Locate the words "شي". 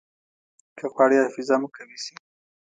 2.03-2.15